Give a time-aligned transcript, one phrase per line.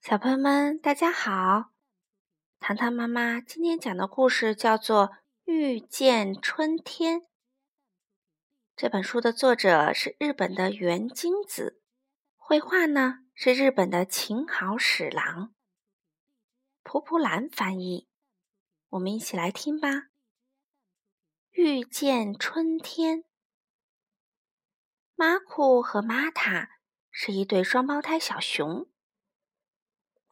[0.00, 1.72] 小朋友们，大家好！
[2.60, 5.08] 糖糖妈妈今天讲的故事叫做
[5.44, 7.20] 《遇见春天》。
[8.74, 11.82] 这本书的作者是日本的原金子，
[12.36, 15.52] 绘画呢是日本的秦好史郎，
[16.82, 18.08] 蒲蒲兰翻译。
[18.90, 19.88] 我们一起来听吧，
[21.50, 23.18] 《遇见春天》。
[25.16, 26.78] 马库和玛塔
[27.10, 28.88] 是一对双胞胎小熊。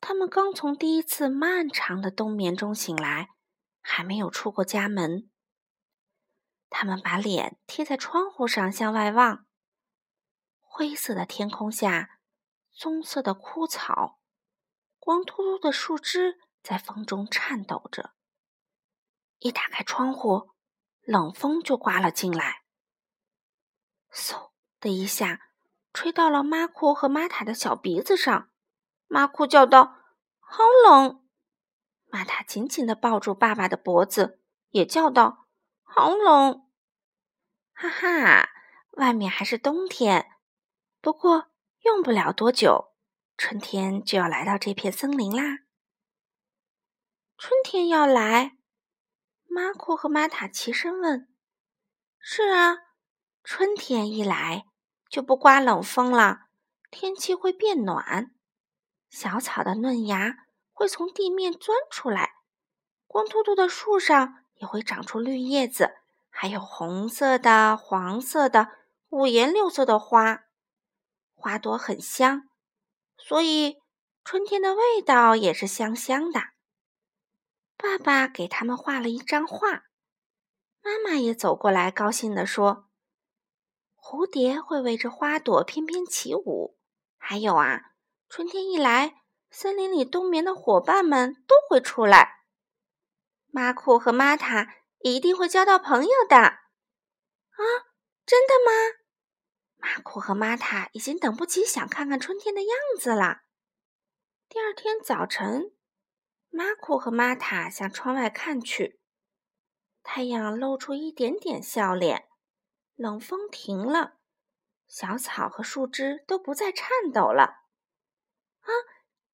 [0.00, 3.30] 他们刚从第一次漫长的冬眠中醒来，
[3.80, 5.30] 还没有出过家门。
[6.68, 9.46] 他们把脸贴在窗户上向外望。
[10.60, 12.20] 灰色的天空下，
[12.73, 14.20] 棕色的枯草，
[14.98, 18.12] 光秃秃的树枝在风中颤抖着。
[19.38, 20.51] 一打开窗户，
[21.02, 22.65] 冷风就刮了进来，
[24.12, 25.51] 嗖的一下，
[25.92, 28.51] 吹到了马库和玛塔的小鼻子上。
[29.06, 29.96] 马库叫道
[30.41, 31.23] ：“好冷！”
[32.10, 34.40] 玛塔紧紧地抱住爸爸的脖子，
[34.71, 35.46] 也叫道
[35.82, 36.66] ：“好冷！”
[37.73, 38.49] 哈哈，
[38.93, 40.27] 外面还是冬天，
[41.01, 41.51] 不过
[41.82, 42.95] 用不了多久，
[43.37, 45.65] 春天就要来到这片森林啦。
[47.37, 48.57] 春天要来，
[49.49, 51.29] 马库和玛塔齐声问
[52.18, 52.79] ：“是啊，
[53.45, 54.66] 春天一来
[55.10, 56.46] 就不刮冷风了，
[56.90, 58.34] 天气会变暖。”
[59.09, 62.35] 小草的嫩芽会从地面钻出来，
[63.07, 65.94] 光秃秃的树上也会长出绿叶子，
[66.28, 68.69] 还有红色的、黄色的、
[69.09, 70.44] 五颜六色的花。
[71.34, 72.49] 花朵很香，
[73.16, 73.77] 所以
[74.25, 76.41] 春天的味道也是香香的。
[77.77, 79.84] 爸爸给他们画了一张画，
[80.82, 82.88] 妈妈也走过来，高兴地说
[83.97, 86.77] ：“蝴蝶会围着花朵翩翩起舞，
[87.16, 87.93] 还有啊。”
[88.28, 92.41] 春天一来，森林里冬眠的伙伴们都会出来。
[93.47, 96.37] 马库和玛塔一定会交到朋友的。
[96.37, 97.62] 啊，
[98.27, 98.73] 真的吗？
[99.77, 103.43] 马库和玛塔已经等不及想看看春天的样子了。
[104.49, 105.73] 第二天早晨，
[106.50, 109.00] 马库和玛塔向窗外看去，
[110.03, 112.29] 太阳露出一点点笑脸，
[112.97, 114.19] 冷风停了，
[114.87, 117.66] 小草和树枝都不再颤抖了。
[118.66, 118.72] 啊，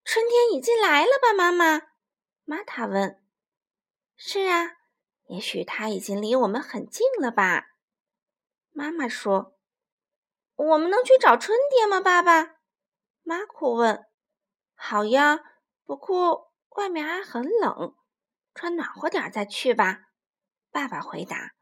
[0.05, 1.89] 春天已经来了吧，妈妈？
[2.45, 3.23] 玛塔问。
[4.17, 4.77] 是啊，
[5.27, 7.67] 也许它已经离我们很近了吧？
[8.71, 9.59] 妈妈说。
[10.55, 12.57] 我们能去找春天吗，爸爸？
[13.23, 14.07] 马库问。
[14.75, 15.41] 好呀，
[15.85, 17.97] 不过外面还很冷，
[18.55, 20.11] 穿暖和点再去吧。
[20.71, 21.55] 爸爸回答。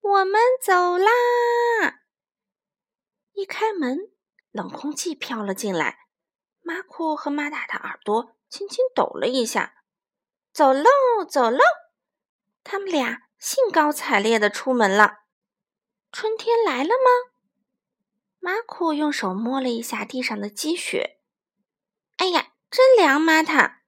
[0.00, 1.10] 我们走啦！
[3.32, 4.12] 一开门，
[4.52, 6.05] 冷空气飘了进来。
[6.66, 9.84] 马库和玛塔的耳朵轻轻抖了一下，
[10.52, 10.90] 走喽，
[11.24, 11.60] 走喽！
[12.64, 15.20] 他们俩兴高采烈地出门了。
[16.10, 17.30] 春天来了吗？
[18.40, 21.20] 马库用手摸了一下地上的积雪，
[22.16, 23.20] 哎呀，真凉！
[23.20, 23.82] 玛塔，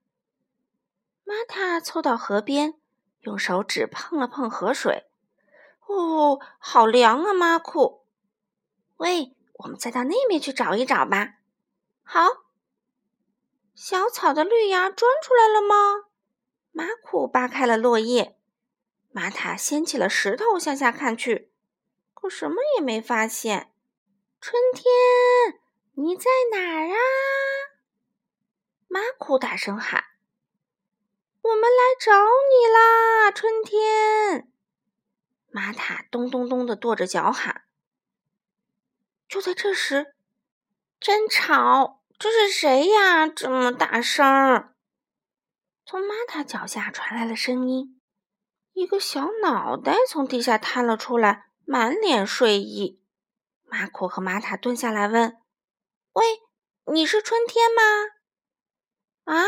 [1.24, 2.74] 玛塔凑到河边，
[3.22, 5.10] 用手指碰了碰河水，
[5.88, 7.34] 哦，好凉啊！
[7.34, 8.06] 马库，
[8.98, 11.38] 喂，我们再到那边去找一找吧。
[12.04, 12.47] 好。
[13.80, 16.08] 小草的绿芽钻出来了吗？
[16.72, 18.36] 马库扒开了落叶，
[19.12, 21.52] 玛塔掀起了石头向下看去，
[22.12, 23.72] 可什么也没发现。
[24.40, 25.60] 春天，
[25.94, 26.98] 你在哪儿啊？
[28.88, 30.06] 马库大声喊
[31.40, 32.12] ：“我们来找
[32.50, 34.50] 你啦！”春天，
[35.50, 37.62] 玛塔咚咚咚的跺着脚喊。
[39.28, 40.16] 就在这时，
[40.98, 41.97] 真吵！
[42.18, 43.28] 这是谁呀？
[43.28, 44.74] 这么大声！
[45.86, 48.00] 从玛塔脚下传来了声音，
[48.72, 53.00] 一个小脑袋从地下探了出来，满脸睡意。
[53.62, 55.38] 马库和玛塔蹲下来问
[56.14, 56.24] ：“喂，
[56.92, 57.82] 你是春天吗
[59.32, 59.44] ？”“啊，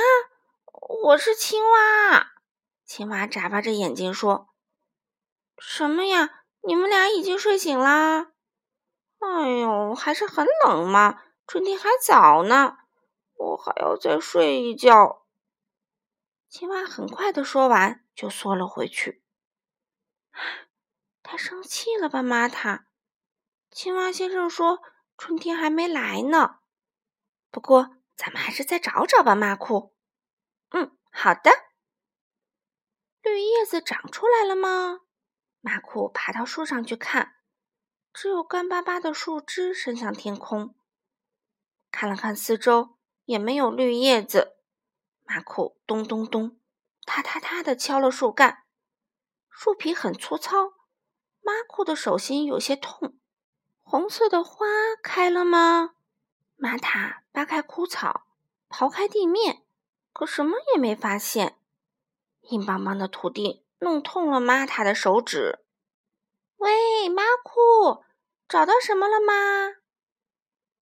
[1.06, 2.34] 我是青蛙。”
[2.86, 4.46] 青蛙眨巴着眼睛说
[5.58, 6.44] ：“什么呀？
[6.62, 8.30] 你们俩已经睡醒啦
[9.18, 12.78] ？”“哎呦，还是很冷嘛。”春天还早呢，
[13.34, 15.26] 我还要再睡一觉。
[16.48, 19.22] 青蛙很快的说完，就缩了回去。
[21.22, 22.86] 他生气了吧，玛塔？
[23.70, 24.82] 青蛙先生说
[25.16, 26.58] ：“春天还没来呢。”
[27.50, 29.94] 不过，咱们还是再找找吧，马库。
[30.70, 31.50] 嗯，好的。
[33.22, 35.02] 绿叶子长出来了吗？
[35.60, 37.36] 马库爬到树上去看，
[38.12, 40.74] 只有干巴巴的树枝伸向天空。
[41.90, 44.56] 看了看四周，也没有绿叶子。
[45.24, 46.56] 马库咚咚咚，
[47.04, 48.64] 踏踏踏的敲了树干，
[49.48, 50.74] 树皮很粗糙。
[51.42, 53.16] 马库的手心有些痛。
[53.82, 54.66] 红色的花
[55.02, 55.94] 开了吗？
[56.56, 58.26] 玛塔扒开枯草，
[58.68, 59.62] 刨开地面，
[60.12, 61.58] 可什么也没发现。
[62.42, 65.60] 硬邦邦的土地弄痛了玛塔的手指。
[66.58, 68.04] 喂，马库，
[68.48, 69.79] 找到什么了吗？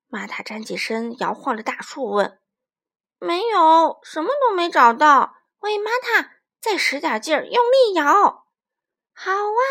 [0.09, 2.41] 玛塔站起身，摇晃着大树问
[3.21, 8.05] ：“没有，什么都没找到。”喂，玛塔，再使点劲儿，用力摇。
[9.13, 9.63] 好啊！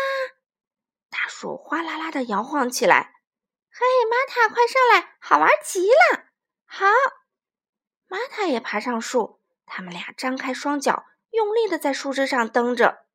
[1.08, 3.14] 大树哗啦啦的摇晃起来。
[3.70, 6.26] 嘿，玛塔，快上来，好玩极了！
[6.66, 6.86] 好，
[8.06, 13.06] 玛塔也爬上树，他们俩张开双脚，用力的在树枝上蹬着。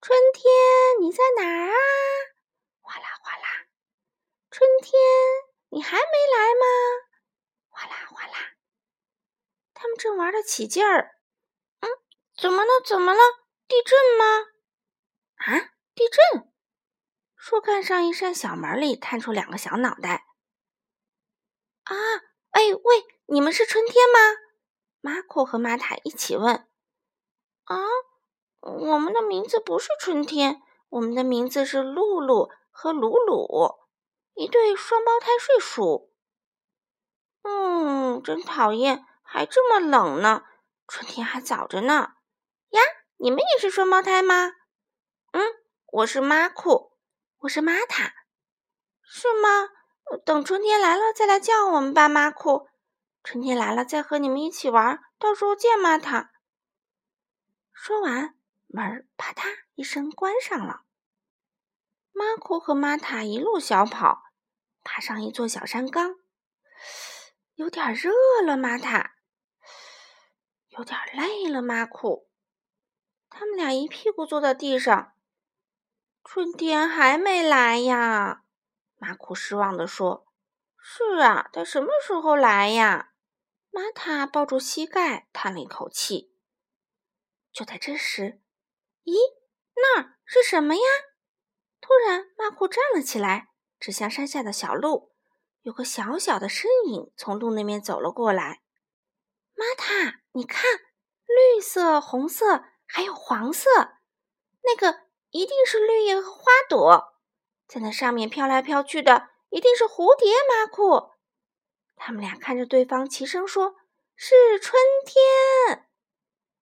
[0.00, 0.52] 春天，
[1.00, 1.76] 你在哪儿啊？
[2.80, 3.68] 哗啦哗啦。
[4.50, 5.00] 春天，
[5.68, 6.66] 你还没来吗？
[7.68, 8.56] 哗啦哗啦。
[9.74, 11.14] 他们正玩得起劲儿。
[11.78, 11.88] 嗯，
[12.36, 12.70] 怎么了？
[12.84, 13.20] 怎么了？
[13.68, 14.24] 地震吗？
[15.36, 16.52] 啊，地震！
[17.36, 20.26] 树干上一扇小门里探出两个小脑袋。
[21.84, 21.94] 啊，
[22.50, 24.18] 哎喂，你们是春天吗？
[25.00, 26.68] 马库和玛塔一起问。
[27.62, 27.78] 啊，
[28.58, 33.76] 我们的名字不是春天，我们的名字是露露和鲁鲁，
[34.34, 36.12] 一对双胞胎睡鼠。
[37.42, 40.44] 嗯，真讨厌，还这么冷呢。
[40.86, 42.12] 春天还早着呢。
[42.68, 42.82] 呀，
[43.16, 44.52] 你们也是双胞胎吗？
[45.32, 45.42] 嗯，
[45.86, 46.92] 我是马库。
[47.38, 48.12] 我是玛塔，
[49.02, 49.70] 是吗？
[50.26, 52.68] 等春天来了再来叫我们吧，马库。
[53.24, 56.30] 春天来了再和你们一起玩，到时候见，玛塔。
[57.72, 58.34] 说完，
[58.66, 59.44] 门啪嗒
[59.74, 60.82] 一声关上了。
[62.12, 64.24] 马库和玛塔一路小跑，
[64.84, 66.16] 爬上一座小山岗。
[67.56, 68.10] 有点热
[68.44, 69.14] 了，玛塔。
[70.72, 72.30] 有点累了，马库。
[73.28, 75.12] 他们俩一屁股坐在地上。
[76.24, 78.44] 春天还没来呀，
[78.96, 80.26] 马库失望地说
[80.80, 83.12] ：“是啊，他什么时候来呀？”
[83.70, 86.34] 玛塔抱住膝盖，叹了一口气。
[87.52, 88.40] 就在这时，
[89.04, 89.14] 咦，
[89.74, 90.82] 那儿是什么呀？
[91.82, 93.48] 突然，马库站了起来，
[93.78, 95.12] 指向山下的小路，
[95.60, 98.62] 有个小小的身影从路那边走了过来。
[99.54, 100.64] 玛塔，你看，
[101.26, 103.68] 绿色、红色，还有黄色，
[104.62, 105.02] 那个。
[105.34, 107.14] 一定是绿叶和花朵，
[107.66, 110.30] 在那上面飘来飘去的，一定是蝴蝶。
[110.46, 111.12] 马库，
[111.96, 113.76] 他们俩看着对方，齐声说
[114.14, 115.88] ：“是春天。”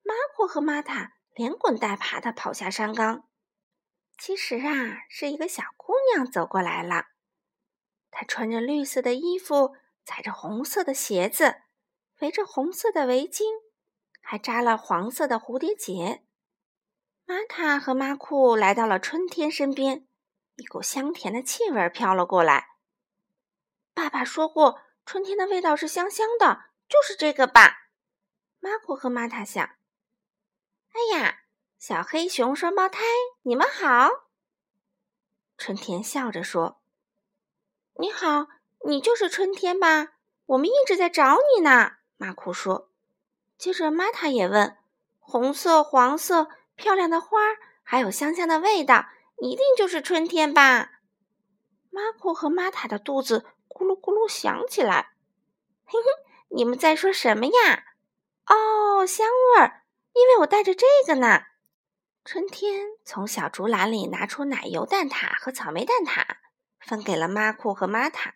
[0.06, 3.28] 马库和玛塔连滚带爬的跑下山岗。
[4.17, 7.06] 其实啊，是一个小姑娘走过来了。
[8.12, 9.75] 她穿着绿色的衣服，
[10.05, 11.56] 踩着红色的鞋子，
[12.20, 13.44] 围着红色的围巾，
[14.20, 16.22] 还扎了黄色的蝴蝶结。
[17.25, 20.06] 玛塔和马库来到了春天身边，
[20.56, 22.76] 一股香甜的气味飘了过来。
[23.94, 27.88] 爸爸说过，春天的味道是香香的，就是这个吧？
[28.58, 29.64] 马库和玛塔想。
[30.93, 31.40] 哎呀，
[31.78, 33.00] 小黑熊双胞胎，
[33.43, 34.26] 你们好！
[35.56, 36.82] 春天笑着说
[38.00, 38.49] ：“你好，
[38.87, 40.14] 你就是春天吧？
[40.46, 42.90] 我们一直在找你呢。”马库说。
[43.56, 44.76] 接着，玛塔也问
[45.19, 47.39] ：“红色、黄色。”漂亮的花，
[47.82, 49.06] 还有香香的味道，
[49.39, 51.00] 一定就是春天吧？
[51.91, 55.12] 马库和玛塔的肚子咕噜咕噜响起来。
[55.84, 56.06] 嘿嘿，
[56.48, 57.84] 你们在说什么呀？
[58.46, 59.84] 哦，香味儿，
[60.15, 61.44] 因为我带着这个呢。
[62.24, 66.24] 春天从小竹篮里拿出奶油蛋挞和草莓蛋挞，
[66.79, 68.34] 分给了马库和玛塔。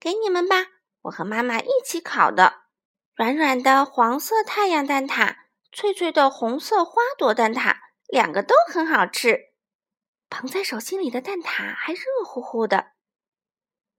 [0.00, 0.68] 给你们吧，
[1.02, 2.62] 我和妈妈一起烤的，
[3.14, 5.36] 软软的黄色太阳蛋挞。
[5.74, 7.76] 脆脆的红色花朵蛋挞，
[8.08, 9.54] 两个都很好吃。
[10.28, 12.92] 捧在手心里的蛋挞还热乎乎的，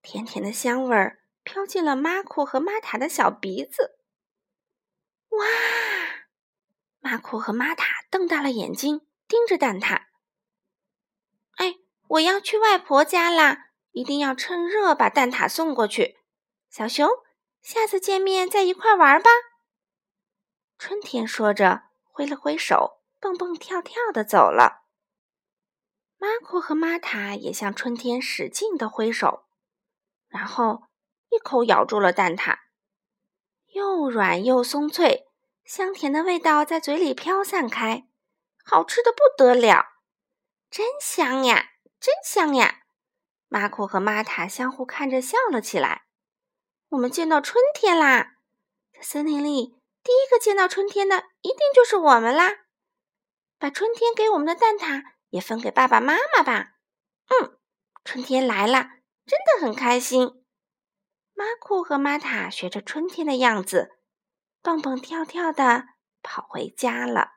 [0.03, 3.97] 甜甜的香味儿飘进了马库和玛塔的小鼻子。
[5.29, 5.45] 哇！
[6.99, 10.03] 马库和玛塔瞪大了眼睛，盯着蛋挞。
[11.55, 13.69] 哎，我要去外婆家啦！
[13.93, 16.19] 一定要趁热把蛋挞送过去。
[16.75, 17.07] 小熊，
[17.61, 19.29] 下次见面再一块玩吧。
[20.79, 24.81] 春天说着，挥了挥手，蹦蹦跳跳的走了。
[26.17, 29.45] 马库和玛塔也向春天使劲的挥手，
[30.29, 30.85] 然后
[31.29, 32.57] 一口咬住了蛋挞，
[33.73, 35.27] 又软又松脆，
[35.63, 38.07] 香甜的味道在嘴里飘散开，
[38.65, 39.99] 好吃的不得了，
[40.71, 42.79] 真香呀，真香呀！
[43.47, 46.07] 马库和玛塔相互看着笑了起来。
[46.93, 48.35] 我们见到春天啦！
[48.93, 52.65] 在森林里第一个见到春天的，一定就是我们啦！
[53.57, 56.75] 把春天给我们的蛋挞也分给爸爸妈妈吧。
[57.29, 57.57] 嗯，
[58.05, 58.83] 春天来了，
[59.25, 60.45] 真的很开心。
[61.33, 63.89] 马库和玛塔学着春天的样子，
[64.61, 65.85] 蹦蹦跳跳的
[66.21, 67.29] 跑回家了。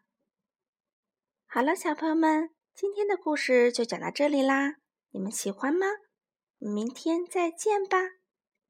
[1.46, 4.74] 好了，小朋友们，今天的故事就讲到这里啦。
[5.12, 5.86] 你们喜欢吗？
[6.58, 7.96] 明天再见吧。